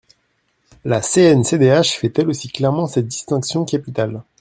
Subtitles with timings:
[0.83, 4.23] La CNCDH fait elle aussi clairement cette distinction capitale.